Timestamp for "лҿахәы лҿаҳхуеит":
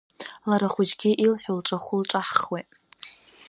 1.57-2.69